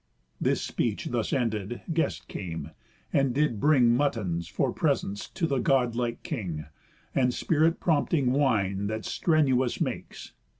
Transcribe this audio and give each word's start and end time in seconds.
This 0.41 0.63
speech 0.63 1.09
thus 1.11 1.31
ended, 1.31 1.81
guests 1.93 2.25
came, 2.25 2.71
and 3.13 3.35
did 3.35 3.59
bring 3.59 3.95
Muttons, 3.95 4.47
for 4.47 4.73
presents, 4.73 5.29
to 5.29 5.45
the 5.45 5.59
God 5.59 5.93
like 5.95 6.23
king, 6.23 6.65
And 7.13 7.31
spirit 7.35 7.79
prompting 7.79 8.31
wine, 8.31 8.87
that 8.87 9.05
strenuous 9.05 9.79
makes. 9.79 10.33